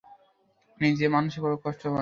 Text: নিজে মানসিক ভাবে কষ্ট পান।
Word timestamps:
নিজে 0.77 1.05
মানসিক 1.07 1.39
ভাবে 1.43 1.57
কষ্ট 1.57 1.81
পান। 1.81 1.89